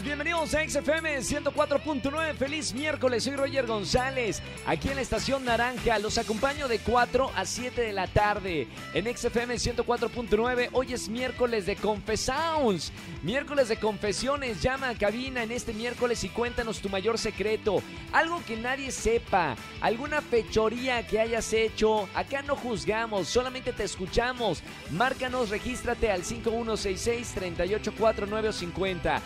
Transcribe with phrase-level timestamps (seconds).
[0.00, 2.34] Bienvenidos a XFM 104.9.
[2.34, 4.40] Feliz miércoles, soy Roger González.
[4.64, 9.04] Aquí en la estación Naranja los acompaño de 4 a 7 de la tarde en
[9.14, 10.70] XFM 104.9.
[10.72, 12.90] Hoy es miércoles de Confesounds,
[13.22, 14.62] miércoles de confesiones.
[14.62, 17.82] Llama a cabina en este miércoles y cuéntanos tu mayor secreto,
[18.12, 22.08] algo que nadie sepa, alguna fechoría que hayas hecho.
[22.14, 24.62] Acá no juzgamos, solamente te escuchamos.
[24.90, 29.22] Márcanos, regístrate al 5166 3849 50.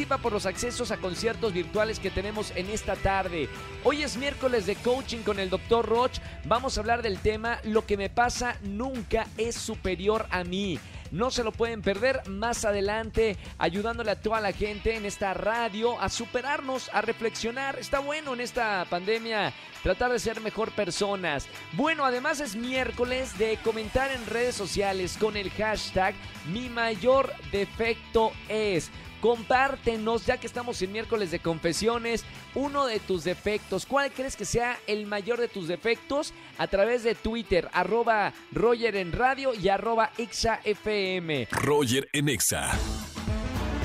[0.00, 3.50] Por los accesos a conciertos virtuales que tenemos en esta tarde.
[3.84, 5.86] Hoy es miércoles de coaching con el Dr.
[5.86, 6.18] Roch.
[6.46, 10.80] Vamos a hablar del tema Lo que me pasa nunca es superior a mí.
[11.10, 16.00] No se lo pueden perder más adelante, ayudándole a toda la gente en esta radio
[16.00, 17.78] a superarnos, a reflexionar.
[17.78, 21.46] Está bueno en esta pandemia tratar de ser mejor personas.
[21.72, 26.14] Bueno, además es miércoles de comentar en redes sociales con el hashtag
[26.46, 28.90] mi mayor defecto es.
[29.20, 33.86] Compártenos, ya que estamos en miércoles de confesiones, uno de tus defectos.
[33.86, 36.32] ¿Cuál crees que sea el mayor de tus defectos?
[36.58, 41.48] A través de Twitter, arroba Roger en radio y arroba FM.
[41.50, 42.70] Roger en Exa.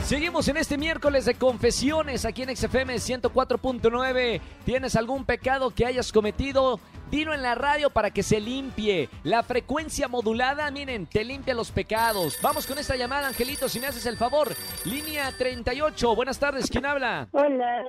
[0.06, 4.40] Seguimos en este miércoles de confesiones aquí en XFM 104.9.
[4.64, 6.80] ¿Tienes algún pecado que hayas cometido?
[7.16, 9.08] Dilo en la radio para que se limpie.
[9.24, 12.38] La frecuencia modulada, miren, te limpia los pecados.
[12.42, 14.50] Vamos con esta llamada, Angelito, si me haces el favor.
[14.84, 16.14] Línea 38.
[16.14, 17.30] Buenas tardes, ¿quién habla?
[17.32, 17.86] Hola,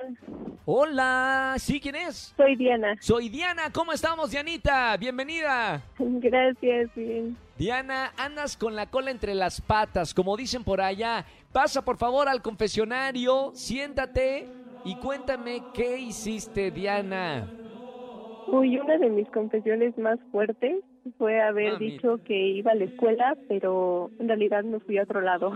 [0.63, 2.33] Hola, ¿sí quién es?
[2.37, 2.95] soy Diana.
[3.01, 4.95] Soy Diana, ¿cómo estamos, Dianita?
[4.95, 5.81] Bienvenida.
[5.99, 7.35] Gracias, bien.
[7.57, 11.25] Diana, andas con la cola entre las patas, como dicen por allá.
[11.51, 14.47] Pasa por favor al confesionario, siéntate
[14.85, 17.45] y cuéntame qué hiciste, Diana.
[18.47, 20.77] Uy, una de mis confesiones más fuertes
[21.17, 21.93] fue haber Ah, mira.
[21.93, 25.51] dicho que iba a la escuela, pero en realidad me fui a otro lado.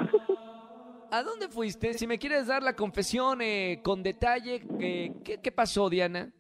[1.12, 1.94] ¿A dónde fuiste?
[1.94, 6.32] Si me quieres dar la confesión eh, con detalle, eh, ¿qué, qué pasó, Diana?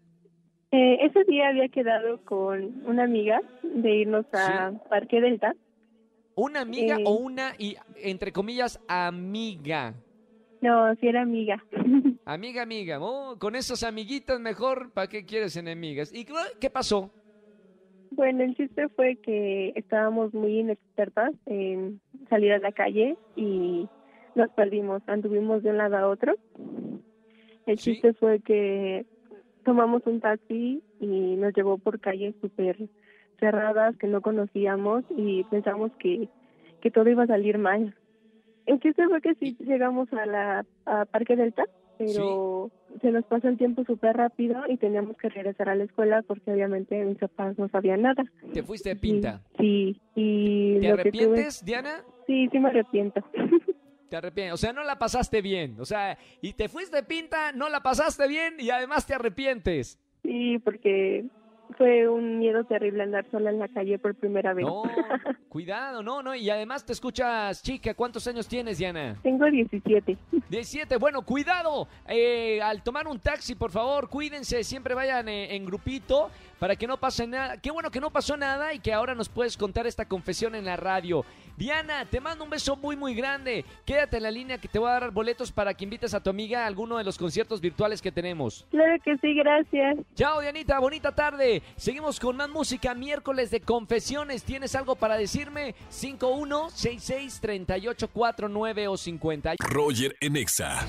[0.72, 5.54] Eh, ese día había quedado con una amiga de irnos a Parque Delta.
[6.36, 7.04] ¿Una amiga Eh.
[7.06, 9.94] o una, y entre comillas, amiga?
[10.62, 11.62] No, sí era amiga.
[12.34, 12.98] Amiga, amiga.
[13.02, 16.14] Oh, con esos amiguitas mejor, ¿para qué quieres enemigas?
[16.14, 17.12] ¿Y qué- qué pasó?
[18.12, 22.00] bueno, el chiste fue que estábamos muy inexpertas en
[22.30, 23.88] salir a la calle y
[24.36, 25.02] nos perdimos.
[25.08, 26.36] Anduvimos de un lado a otro.
[27.66, 27.94] El Sí.
[27.94, 29.06] chiste fue que
[29.66, 31.06] tomamos un taxi y
[31.36, 32.78] nos llevó por calles súper
[33.40, 36.30] cerradas que no conocíamos y pensamos que,
[36.82, 37.94] que todo iba a salir mal.
[38.68, 41.64] El chiste fue que sí llegamos a la a Parque Delta,
[42.08, 46.22] pero se nos pasó el tiempo súper rápido y teníamos que regresar a la escuela
[46.24, 48.24] porque obviamente mis papás no sabían nada.
[48.54, 49.42] Te fuiste de pinta.
[49.58, 52.04] Sí, y ¿Te lo que tuve- arrepientes, Diana?
[52.28, 53.22] Sí, sí me arrepiento.
[54.10, 54.54] Te arrepientes.
[54.54, 55.78] O sea, no la pasaste bien.
[55.80, 59.98] O sea, y te fuiste de pinta, no la pasaste bien y además te arrepientes.
[60.24, 61.26] sí, porque
[61.78, 64.66] fue un miedo terrible andar sola en la calle por primera vez.
[64.66, 64.84] No,
[65.50, 66.36] cuidado, no, no.
[66.36, 69.16] Y además te escuchas, chica, ¿cuántos años tienes, Diana?
[69.24, 70.18] Tengo 17.
[70.50, 70.98] 17.
[70.98, 71.88] Bueno, cuidado.
[72.08, 74.64] eh, al tomar un taxi, por favor, cuídense.
[74.64, 77.58] Siempre vayan eh, en grupito para que no pase nada.
[77.58, 80.66] Qué bueno que no pasó nada y que ahora nos puedes contar esta confesión en
[80.66, 81.26] la radio.
[81.58, 83.66] Diana, te mando un beso muy, muy grande.
[83.86, 86.30] Quédate en la línea que te voy a dar boletos para que invites a tu
[86.30, 88.66] amiga a alguno de los conciertos virtuales que tenemos.
[88.72, 89.98] Claro que sí, gracias.
[90.16, 91.62] Chao, Dianita, bonita tarde.
[91.76, 94.44] Seguimos con más música, miércoles de confesiones.
[94.44, 95.76] ¿Tienes algo para decirme?
[95.92, 99.56] 5166-3849 o 50.
[99.60, 100.86] Roger en Exa.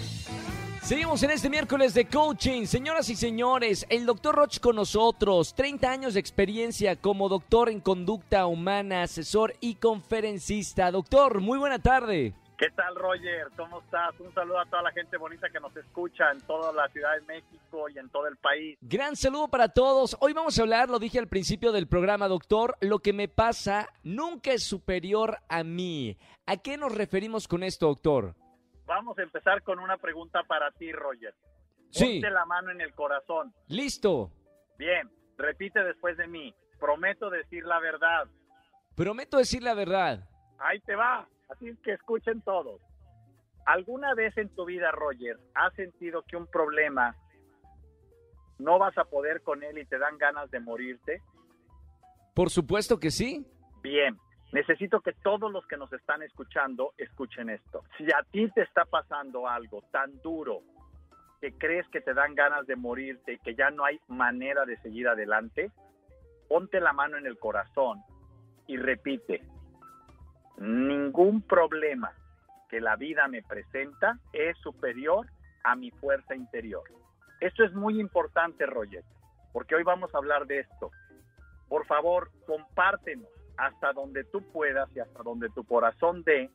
[0.83, 2.67] Seguimos en este miércoles de coaching.
[2.67, 5.55] Señoras y señores, el doctor Roch con nosotros.
[5.55, 10.91] 30 años de experiencia como doctor en conducta humana, asesor y conferencista.
[10.91, 12.35] Doctor, muy buena tarde.
[12.59, 13.47] ¿Qué tal, Roger?
[13.57, 14.19] ¿Cómo estás?
[14.19, 17.21] Un saludo a toda la gente bonita que nos escucha en toda la Ciudad de
[17.33, 18.77] México y en todo el país.
[18.81, 20.17] Gran saludo para todos.
[20.19, 23.89] Hoy vamos a hablar, lo dije al principio del programa, doctor, lo que me pasa
[24.03, 26.19] nunca es superior a mí.
[26.47, 28.35] ¿A qué nos referimos con esto, doctor?
[28.95, 31.35] Vamos a empezar con una pregunta para ti, Roger.
[31.89, 33.55] Sí, Ponte la mano en el corazón.
[33.69, 34.31] listo.
[34.77, 36.55] Bien, repite después de mí.
[36.79, 38.29] Prometo decir la verdad.
[38.95, 40.29] Prometo decir la verdad.
[40.59, 41.27] Ahí te va.
[41.49, 42.83] Así es que escuchen todos.
[43.65, 47.17] ¿Alguna vez en tu vida, Roger, has sentido que un problema
[48.59, 51.23] no vas a poder con él y te dan ganas de morirte?
[52.35, 53.47] Por supuesto que sí.
[53.83, 54.19] Bien,
[54.53, 57.83] necesito que todos los que nos están escuchando escuchen esto.
[57.97, 60.61] Si a ti te está pasando algo tan duro
[61.41, 65.09] que crees que te dan ganas de morirte que ya no hay manera de seguir
[65.09, 65.73] adelante,
[66.49, 68.03] ponte la mano en el corazón
[68.67, 69.43] y repite,
[70.59, 72.13] ningún problema
[72.69, 75.27] que la vida me presenta es superior
[75.65, 76.85] a mi fuerza interior.
[77.41, 79.03] Esto es muy importante, Roger,
[79.53, 80.91] porque hoy vamos a hablar de esto.
[81.69, 86.51] Por favor, compártenos hasta donde tú puedas y hasta donde tu corazón dé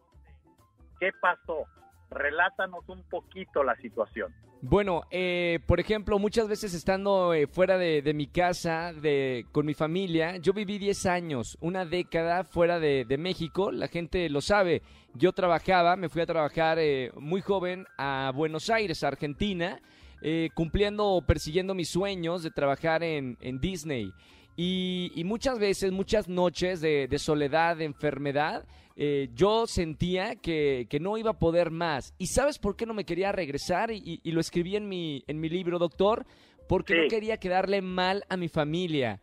[0.99, 1.65] qué pasó.
[2.09, 4.33] Relátanos un poquito la situación.
[4.61, 9.73] Bueno, eh, por ejemplo, muchas veces estando eh, fuera de, mi casa, de, con mi
[9.73, 14.81] familia, yo viví 10 años, una década fuera de, México, la gente lo sabe.
[15.13, 19.79] Yo trabajaba, me fui a trabajar eh, muy joven a Buenos Aires, Argentina,
[20.21, 24.11] eh, cumpliendo o persiguiendo mis sueños de trabajar en Disney.
[24.59, 28.65] Y, y, muchas veces, muchas noches de, de soledad, de enfermedad,
[28.95, 32.15] eh, yo sentía que, que, no iba a poder más.
[32.17, 33.91] ¿Y sabes por qué no me quería regresar?
[33.91, 36.25] Y, y lo escribí en mi, en mi libro, doctor,
[36.67, 36.99] porque sí.
[37.01, 39.21] no quería quedarle mal a mi familia.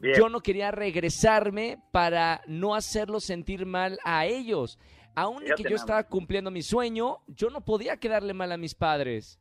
[0.00, 0.16] Bien.
[0.18, 4.78] Yo no quería regresarme para no hacerlos sentir mal a ellos.
[5.14, 9.40] Aún que yo estaba cumpliendo mi sueño, yo no podía quedarle mal a mis padres.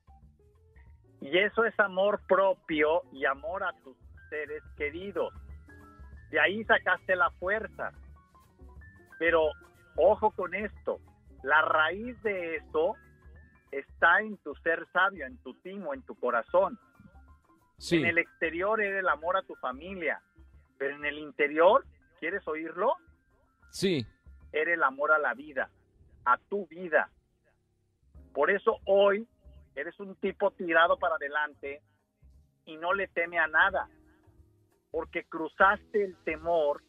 [1.20, 3.98] Y eso es amor propio y amor a tus
[4.34, 5.32] seres queridos.
[6.32, 7.92] De ahí sacaste la fuerza.
[9.20, 9.52] Pero
[9.96, 11.00] ojo con esto,
[11.44, 12.96] la raíz de eso
[13.72, 16.80] está en tu ser sabio, en tu timo, en tu corazón.
[17.78, 17.98] Sí.
[17.98, 20.20] En el exterior era el amor a tu familia,
[20.80, 21.86] pero en el interior,
[22.20, 22.94] ¿quieres oírlo?
[23.70, 24.04] Sí.
[24.52, 25.70] Era el amor a la vida,
[26.26, 27.12] a tu vida.
[28.34, 29.28] Por eso hoy
[29.76, 31.84] eres un tipo tirado para adelante
[32.66, 33.90] y no le teme a nada,
[34.94, 36.84] porque cruzaste el temor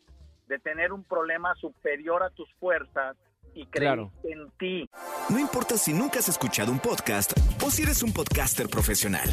[0.47, 3.17] de tener un problema superior a tus fuerzas
[3.55, 4.13] y creer claro.
[4.25, 4.91] en ti.
[5.31, 7.33] No importa si nunca has escuchado un podcast
[7.65, 9.27] o si eres un podcaster profesional.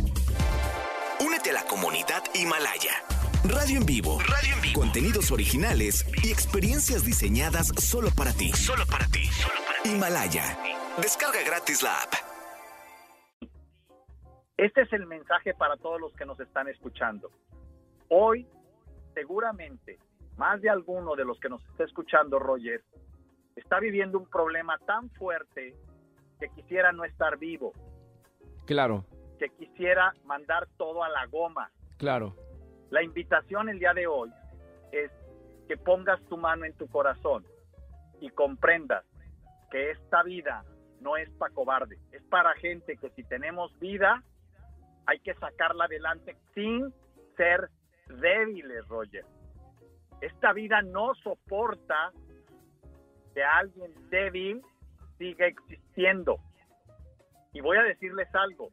[1.19, 2.93] Únete a la comunidad Himalaya.
[3.43, 4.19] Radio en vivo.
[4.21, 4.79] Radio en vivo.
[4.79, 8.53] Contenidos originales y experiencias diseñadas solo para ti.
[8.53, 9.25] Solo para ti.
[9.25, 9.89] Solo para ti.
[9.89, 10.57] Himalaya.
[11.01, 12.13] Descarga gratis la app.
[14.55, 17.31] Este es el mensaje para todos los que nos están escuchando.
[18.07, 18.47] Hoy,
[19.13, 19.99] seguramente,
[20.37, 22.83] más de alguno de los que nos está escuchando, Roger,
[23.55, 25.75] está viviendo un problema tan fuerte
[26.39, 27.73] que quisiera no estar vivo.
[28.65, 29.05] Claro.
[29.37, 31.69] Que quisiera mandar todo a la goma.
[31.97, 32.35] Claro.
[32.89, 34.31] La invitación el día de hoy
[34.91, 35.11] es
[35.67, 37.45] que pongas tu mano en tu corazón
[38.19, 39.05] y comprendas
[39.69, 40.65] que esta vida
[40.99, 44.23] no es para cobarde, es para gente que si tenemos vida
[45.07, 46.93] hay que sacarla adelante sin
[47.35, 47.69] ser
[48.19, 49.25] débiles, Roger.
[50.21, 52.11] Esta vida no soporta
[53.33, 54.61] que alguien débil
[55.17, 56.37] siga existiendo.
[57.53, 58.69] Y voy a decirles algo,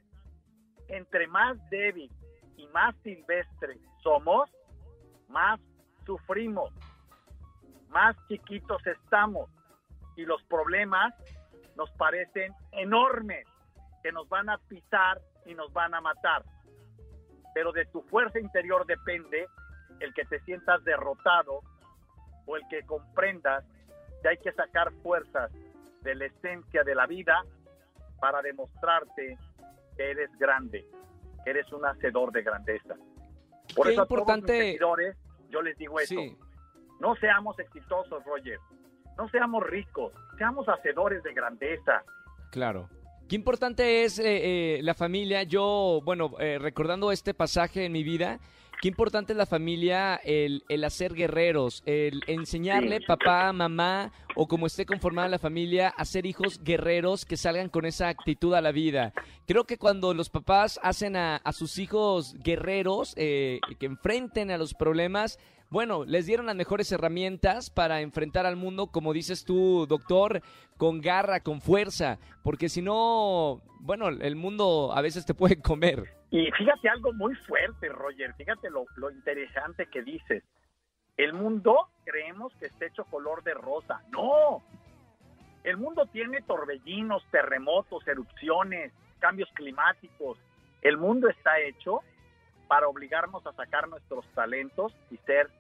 [0.88, 2.10] entre más débil
[2.56, 4.50] y más silvestre somos,
[5.28, 5.60] más
[6.06, 6.72] sufrimos,
[7.88, 9.50] más chiquitos estamos
[10.16, 11.14] y los problemas
[11.76, 13.46] nos parecen enormes,
[14.02, 16.44] que nos van a pisar y nos van a matar.
[17.54, 19.46] Pero de tu fuerza interior depende
[20.00, 21.60] el que te sientas derrotado
[22.46, 23.64] o el que comprendas
[24.22, 25.50] que hay que sacar fuerzas
[26.02, 27.42] de la esencia de la vida
[28.20, 29.38] para demostrarte
[29.96, 30.86] que eres grande,
[31.44, 32.94] que eres un hacedor de grandeza.
[33.74, 34.42] Por Qué eso importante...
[34.42, 35.16] a todos mis seguidores
[35.50, 36.14] yo les digo esto.
[36.14, 36.36] Sí.
[37.00, 38.58] No seamos exitosos, Roger.
[39.16, 40.12] No seamos ricos.
[40.36, 42.02] Seamos hacedores de grandeza.
[42.50, 42.88] Claro.
[43.28, 44.24] Qué importante es eh,
[44.78, 45.42] eh, la familia.
[45.42, 48.40] Yo, bueno, eh, recordando este pasaje en mi vida,
[48.80, 54.66] qué importante es la familia, el, el hacer guerreros, el enseñarle papá, mamá o como
[54.66, 58.72] esté conformada la familia a ser hijos guerreros que salgan con esa actitud a la
[58.72, 59.12] vida.
[59.46, 64.56] Creo que cuando los papás hacen a, a sus hijos guerreros, eh, que enfrenten a
[64.56, 65.38] los problemas,
[65.70, 70.42] bueno, les dieron las mejores herramientas para enfrentar al mundo, como dices tú, doctor,
[70.76, 76.04] con garra, con fuerza, porque si no, bueno, el mundo a veces te puede comer.
[76.30, 80.42] Y fíjate algo muy fuerte, Roger, fíjate lo, lo interesante que dices.
[81.16, 84.02] El mundo creemos que está hecho color de rosa.
[84.10, 84.62] No,
[85.64, 90.38] el mundo tiene torbellinos, terremotos, erupciones, cambios climáticos.
[90.80, 92.00] El mundo está hecho
[92.68, 95.50] para obligarnos a sacar nuestros talentos y ser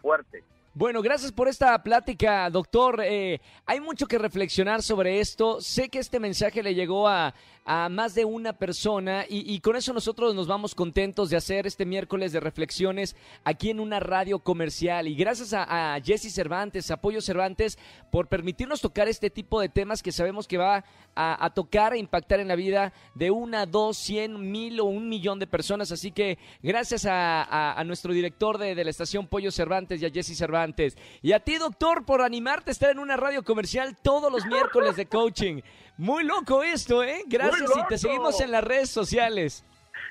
[0.00, 0.44] fuertes.
[0.74, 3.00] Bueno, gracias por esta plática, doctor.
[3.02, 5.60] Eh, hay mucho que reflexionar sobre esto.
[5.60, 7.34] Sé que este mensaje le llegó a,
[7.70, 11.84] a más de una persona y, con eso nosotros nos vamos contentos de hacer este
[11.84, 15.06] miércoles de reflexiones aquí en una radio comercial.
[15.06, 17.78] Y gracias a, Jesse Cervantes, Apoyo Cervantes,
[18.10, 20.82] por permitirnos tocar este tipo de temas que sabemos que va
[21.14, 25.38] a, tocar e impactar en la vida de una, dos, cien, mil o un millón
[25.38, 25.92] de personas.
[25.92, 30.10] Así que gracias a, a nuestro director de, de la estación Pollo Cervantes y a
[30.10, 34.32] Jesse Cervantes y a ti, doctor, por animarte a estar en una radio comercial todos
[34.32, 35.60] los miércoles de coaching.
[35.98, 37.22] Muy loco esto, ¿eh?
[37.26, 39.64] Gracias y te seguimos en las redes sociales.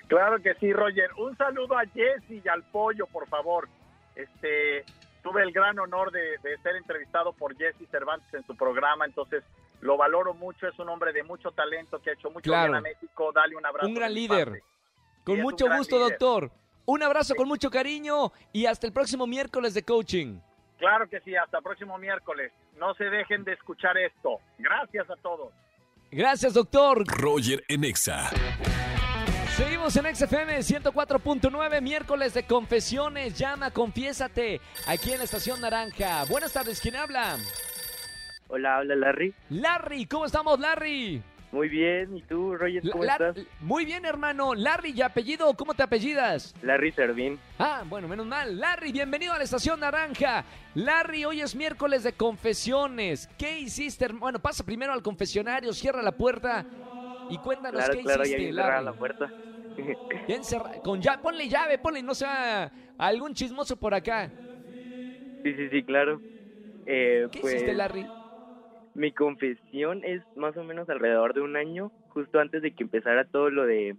[0.08, 1.10] Claro que sí, Roger.
[1.18, 3.68] Un saludo a Jesse y al pollo, por favor.
[4.16, 4.84] Este,
[5.24, 9.44] tuve el gran honor de, de ser entrevistado por Jesse Cervantes en su programa, entonces
[9.82, 10.68] lo valoro mucho.
[10.68, 12.74] Es un hombre de mucho talento que ha hecho mucho Claro.
[12.74, 13.32] bien a México.
[13.34, 13.88] Dale un abrazo.
[13.88, 14.46] Un gran líder.
[14.50, 14.64] parte.
[15.24, 16.10] Con Sí, mucho gusto, líder.
[16.12, 16.52] doctor.
[16.86, 20.40] Un abrazo con mucho cariño y hasta el próximo miércoles de coaching.
[20.80, 22.52] Claro que sí, hasta próximo miércoles.
[22.78, 24.40] No se dejen de escuchar esto.
[24.58, 25.52] Gracias a todos.
[26.12, 27.04] Gracias, doctor.
[27.06, 28.30] Roger en Exa.
[29.58, 33.38] Seguimos en XFM 104.9, miércoles de confesiones.
[33.38, 36.24] Llama, confiésate, aquí en la Estación Naranja.
[36.26, 37.38] Buenas tardes, ¿quién habla?
[38.48, 39.34] Hola, habla Larry.
[39.50, 41.22] Larry, ¿cómo estamos, Larry?
[41.52, 43.38] Muy bien, ¿y tú, Roger, cómo La- estás?
[43.62, 44.54] Muy bien, hermano.
[44.54, 45.54] Larry, ¿y apellido?
[45.54, 46.54] ¿Cómo te apellidas?
[46.62, 47.40] Larry Servín.
[47.58, 48.60] Ah, bueno, menos mal.
[48.60, 50.44] Larry, bienvenido a la Estación Naranja.
[50.76, 53.30] Larry, hoy es miércoles de confesiones.
[53.38, 54.10] ¿Qué hiciste?
[54.10, 56.66] Bueno, pasa primero al confesionario, cierra la puerta
[57.30, 58.86] y cuéntanos Claro, qué claro, hiciste, Larry.
[58.86, 59.34] la puerta.
[60.84, 64.30] Con ya, ponle llave, ponle, no sea algún chismoso por acá.
[65.44, 66.22] sí, sí, sí, claro.
[66.86, 68.06] Eh, ¿Qué pues, hiciste, Larry?
[68.98, 73.26] Mi confesión es más o menos alrededor de un año, justo antes de que empezara
[73.26, 73.96] todo lo de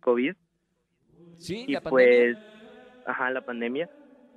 [0.00, 0.34] COVID.
[1.36, 2.38] Sí, y la pues, pandemia.
[3.04, 3.90] ajá, la pandemia.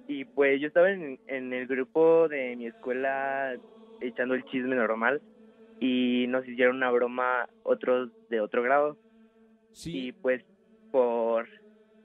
[0.08, 3.56] Y pues yo estaba en, en el grupo de mi escuela
[4.02, 5.22] echando el chisme normal
[5.80, 8.98] y nos hicieron una broma otros de otro grado.
[9.86, 10.12] Y Sí.
[10.22, 10.44] pues
[10.92, 11.48] por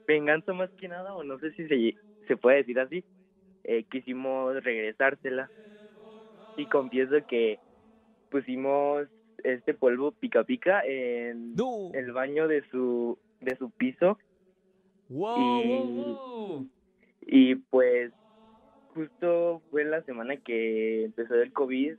[0.07, 3.03] venganza más que nada, o no sé si se, se puede decir así,
[3.65, 5.51] eh, quisimos regresársela.
[6.55, 7.59] Y confieso que
[8.29, 9.07] pusimos
[9.43, 11.91] este polvo pica pica en No.
[11.93, 14.17] el baño de su de su piso
[15.09, 16.67] Wow, y- wow,
[17.21, 18.11] y pues
[18.93, 21.95] justo fue la semana que empezó el COVID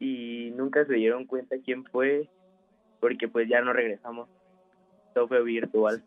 [0.00, 2.28] y nunca se dieron cuenta quién fue
[3.00, 4.28] porque pues ya no regresamos.
[5.14, 6.02] Todo fue virtual.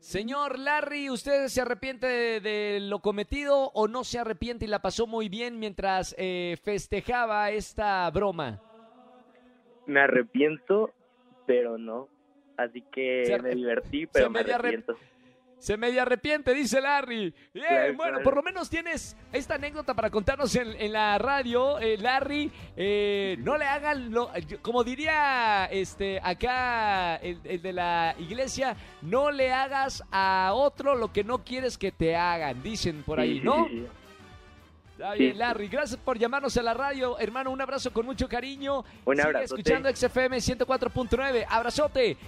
[0.00, 4.80] Señor Larry, ¿usted se arrepiente de, de lo cometido o no se arrepiente y la
[4.82, 8.60] pasó muy bien mientras eh, festejaba esta broma?
[9.90, 10.92] Me arrepiento,
[11.46, 12.08] pero no.
[12.56, 14.96] Así que Se me divertí, pero se me arrepiento.
[15.58, 17.34] Se medio arrepiente, dice Larry.
[17.52, 18.24] Bien, Claro, bueno, claro.
[18.24, 22.50] por lo menos tienes esta anécdota para contarnos en, en la radio, eh, Larry.
[22.78, 24.30] eh, no le hagan, lo-
[24.62, 31.12] como diría este acá el, el de la iglesia, no le hagas a otro lo
[31.12, 33.66] que no quieres que te hagan, dicen por ahí, Sí, ¿no?
[33.68, 33.86] sí, sí.
[35.00, 35.32] Está Sí.
[35.32, 35.68] Larry.
[35.68, 37.18] Gracias por llamarnos a la radio.
[37.18, 38.84] Hermano, un abrazo con mucho cariño.
[39.06, 39.60] Un Sigue abrazote.
[39.62, 41.46] escuchando XFM 104.9.
[41.48, 42.18] Abrazote.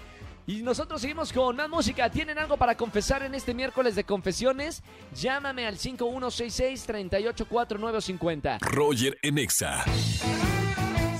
[0.47, 2.11] Y nosotros seguimos con más música.
[2.11, 4.83] ¿Tienen algo para confesar en este miércoles de confesiones?
[5.14, 8.59] Llámame al 5166-384950.
[8.62, 9.85] Roger en Exa.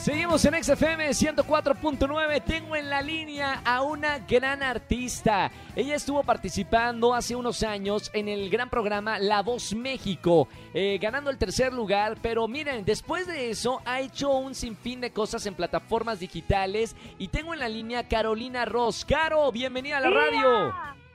[0.03, 2.43] Seguimos en XFM 104.9.
[2.43, 5.53] Tengo en la línea a una gran artista.
[5.77, 11.31] Ella estuvo participando hace unos años en el gran programa La Voz México, eh, ganando
[11.31, 12.17] el tercer lugar.
[12.21, 16.97] Pero miren, después de eso ha hecho un sinfín de cosas en plataformas digitales.
[17.21, 19.05] Y tengo en la línea Carolina Ross.
[19.05, 20.75] Caro, bienvenida a la radio.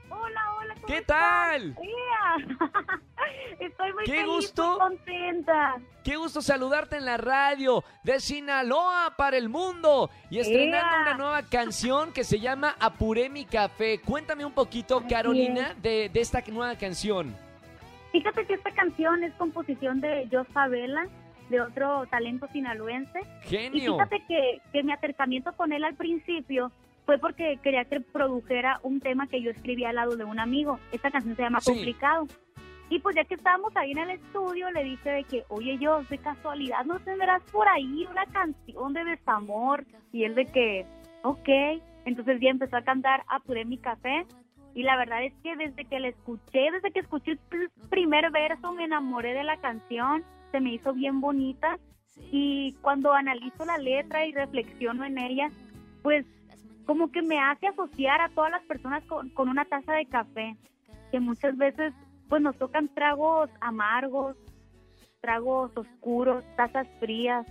[0.09, 1.49] Hola, hola, ¿cómo ¿Qué estás?
[1.49, 1.75] tal?
[1.83, 2.99] ¡Ea!
[3.59, 4.69] Estoy muy ¡Qué feliz, gusto!
[4.71, 5.75] muy contenta.
[6.03, 11.01] Qué gusto saludarte en la radio de Sinaloa para el mundo y estrenando ¡Ea!
[11.01, 13.99] una nueva canción que se llama Apuré mi café.
[13.99, 17.35] Cuéntame un poquito, Así Carolina, de, de esta nueva canción.
[18.11, 21.07] Fíjate que esta canción es composición de Jos Favela,
[21.49, 23.19] de otro talento sinaloense.
[23.45, 23.93] Y Genio.
[23.93, 26.71] fíjate que, que mi acercamiento con él al principio
[27.05, 30.79] fue porque quería que produjera un tema que yo escribí al lado de un amigo.
[30.91, 31.71] Esta canción se llama Sí.
[31.73, 32.27] Complicado.
[32.89, 36.03] Y pues ya que estábamos ahí en el estudio, le dije de que, oye, yo
[36.03, 39.85] de casualidad no tendrás por ahí una canción de desamor.
[40.13, 40.85] Y él de que,
[41.23, 41.81] ok.
[42.05, 44.25] Entonces ya empezó a cantar Apuré mi café.
[44.73, 48.31] Y la verdad es que desde que la escuché, desde que escuché el pr- primer
[48.31, 50.23] verso, me enamoré de la canción.
[50.51, 51.77] Se me hizo bien bonita.
[52.31, 55.49] Y cuando analizo la letra y reflexiono en ella,
[56.03, 56.25] pues
[56.85, 60.55] como que me hace asociar a todas las personas con, con una taza de café,
[61.11, 61.93] que muchas veces
[62.29, 64.35] pues nos tocan tragos amargos
[65.21, 67.45] tragos oscuros, tazas frías.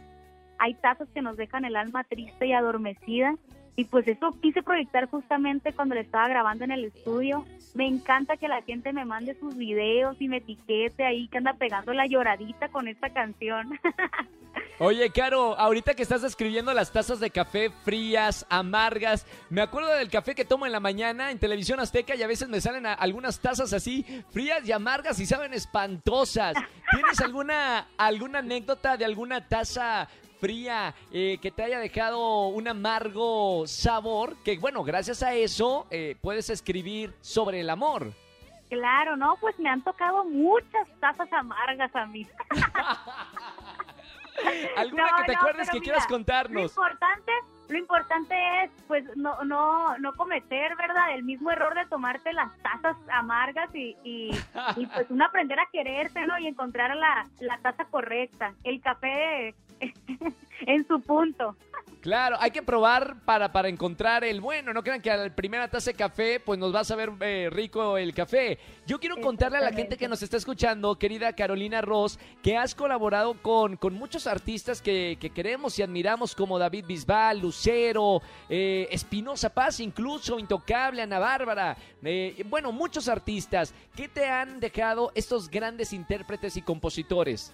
[0.59, 3.35] Hay tazas que nos dejan el alma triste y adormecida.
[3.77, 7.45] Y pues eso quise proyectar justamente cuando le estaba grabando en el estudio.
[7.75, 11.53] Me encanta que la gente me mande sus videos y me etiquete ahí que anda
[11.53, 13.79] pegando la lloradita con esta canción.
[14.79, 20.11] Oye, Caro, ahorita que estás escribiendo las tazas de café frías, amargas, me acuerdo del
[20.11, 23.41] café que tomo en la mañana en televisión azteca y a veces me salen algunas
[23.41, 26.55] tazas así frías y amargas y saben espantosas.
[26.91, 30.09] ¿Tienes alguna, alguna anécdota de alguna taza
[30.41, 34.37] fría eh, que te haya dejado un amargo sabor?
[34.45, 38.13] Que bueno, gracias a eso eh, puedes escribir sobre el amor.
[38.69, 39.37] claro, ¿no?
[39.41, 42.27] Pues me han tocado muchas tazas amargas a mí.
[44.77, 46.71] ¿Alguna No, que te no, acuerdes que quieras mira, Lo contarnos?
[46.73, 47.33] importante,
[47.69, 51.15] lo importante es pues no no no cometer, ¿verdad?
[51.15, 54.31] El mismo error de tomarte las tazas amargas y, y,
[54.77, 56.39] y, pues uno aprender a quererse, ¿no?
[56.39, 59.55] Y encontrar la, la taza correcta, el café
[60.67, 61.57] en su punto.
[62.07, 64.73] Claro, hay que probar para, para encontrar el bueno.
[64.73, 67.49] No crean que a la primera taza de café, pues nos va a saber eh,
[67.51, 68.61] rico el café.
[68.87, 72.77] Yo quiero contarle a la gente que nos está escuchando, querida Carolina Ross, que has
[72.77, 78.87] colaborado con, con muchos artistas que, que queremos y admiramos, como David Bisbal, Lucero, eh,
[78.93, 81.77] Espinosa Paz, incluso Intocable, Ana Bárbara.
[82.05, 83.75] eh, bueno, muchos artistas.
[83.97, 87.53] ¿Qué te han dejado estos grandes intérpretes y compositores?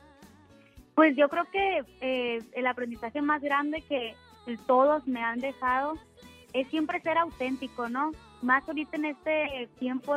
[0.94, 4.14] Pues yo creo que eh, el aprendizaje más grande que
[4.66, 5.94] todos me han dejado
[6.52, 8.12] es siempre ser auténtico, ¿no?
[8.42, 10.14] Más ahorita en este tiempo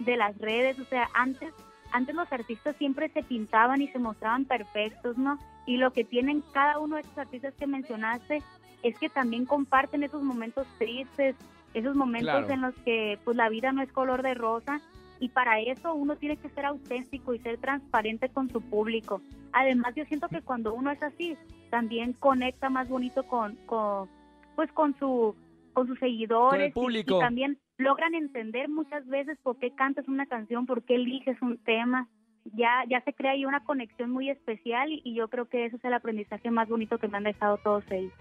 [0.00, 1.52] de las redes, o sea, antes
[1.90, 5.38] antes los artistas siempre se pintaban y se mostraban perfectos, ¿no?
[5.66, 8.42] Y lo que tienen cada uno de esos artistas que mencionaste
[8.82, 11.34] es que también comparten esos momentos tristes,
[11.74, 12.52] esos momentos Claro.
[12.52, 14.80] en los que pues la vida no es color de rosa
[15.20, 19.20] y para eso uno tiene que ser auténtico y ser transparente con su público.
[19.52, 21.36] Además, yo siento que cuando uno es así,
[21.70, 24.08] también conecta más bonito con, con
[24.56, 25.34] pues con su
[25.72, 27.16] con sus seguidores Con el y- público.
[27.16, 31.58] Y, también logran entender muchas veces por qué cantas una canción, por qué eliges un
[31.58, 32.08] tema.
[32.54, 35.76] Ya ya se crea ahí una conexión muy especial y, y yo creo que ese
[35.76, 38.12] es el aprendizaje más bonito que me han dejado todos ellos.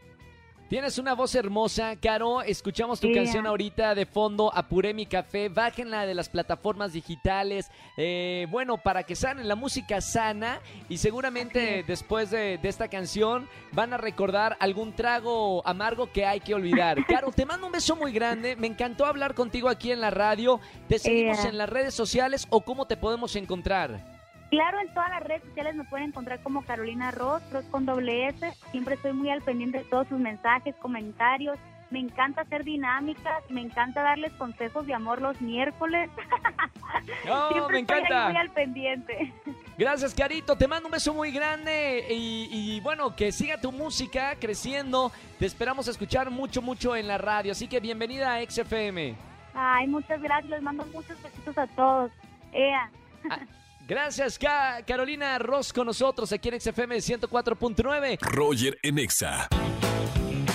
[0.69, 2.41] Tienes una voz hermosa, Caro.
[2.41, 5.47] Escuchamos tu canción ahorita de fondo, Apuré mi café.
[5.47, 7.71] Bájenla de las plataformas digitales.
[7.95, 10.59] Eh, bueno, para que sanen la música sana.
[10.89, 16.41] Y seguramente después de, de esta canción van a recordar algún trago amargo que hay
[16.41, 17.05] que olvidar.
[17.07, 18.57] Caro, te mando un beso muy grande.
[18.57, 20.59] Me encantó hablar contigo aquí en la radio.
[20.89, 21.49] ¿Te seguimos Yeah.
[21.49, 24.16] en las redes sociales o cómo te podemos encontrar?
[24.49, 28.27] Claro, en todas las redes sociales me pueden encontrar como Carolina Ross, Ross con doble
[28.29, 28.53] S.
[28.71, 31.57] Siempre estoy muy al pendiente de todos sus mensajes, comentarios.
[31.89, 36.09] Me encanta hacer dinámicas, me encanta darles consejos de amor los miércoles.
[37.29, 38.27] ¡Oh, Siempre me estoy ahí encanta!
[38.29, 39.33] muy al pendiente.
[39.77, 40.55] Gracias, Carito.
[40.57, 45.11] Te mando un beso muy grande y, y, bueno, que siga tu música creciendo.
[45.39, 47.51] Te esperamos escuchar mucho, mucho en la radio.
[47.53, 49.15] Así que bienvenida a XFM.
[49.53, 52.11] Ay, muchas gracias, les mando muchos besitos a todos.
[52.53, 52.89] Ea.
[53.87, 58.19] Gracias, Ca- Carolina Ross, con nosotros aquí en XFM 104.9.
[58.21, 59.47] Roger en Exa.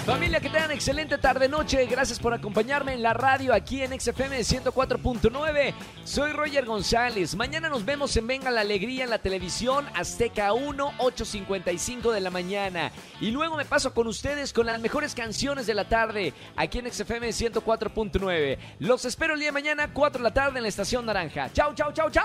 [0.05, 1.87] Familia, que tengan excelente tarde-noche.
[1.87, 5.73] Gracias por acompañarme en la radio aquí en XFM 104.9.
[6.05, 7.35] Soy Roger González.
[7.37, 12.31] Mañana nos vemos en Venga la Alegría en la televisión Azteca 1, 8.55 de la
[12.31, 12.91] mañana.
[13.21, 16.93] Y luego me paso con ustedes con las mejores canciones de la tarde aquí en
[16.93, 18.59] XFM 104.9.
[18.81, 21.51] Los espero el día de mañana, 4 de la tarde en la Estación Naranja.
[21.53, 22.25] Chau, chau, chau, chau.